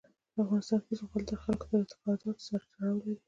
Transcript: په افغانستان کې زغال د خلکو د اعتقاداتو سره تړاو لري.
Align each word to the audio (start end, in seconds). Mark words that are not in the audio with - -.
په 0.33 0.39
افغانستان 0.43 0.79
کې 0.85 0.93
زغال 0.99 1.23
د 1.27 1.31
خلکو 1.43 1.65
د 1.71 1.73
اعتقاداتو 1.81 2.45
سره 2.47 2.63
تړاو 2.73 3.01
لري. 3.05 3.13